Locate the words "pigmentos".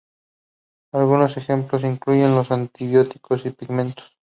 3.51-4.17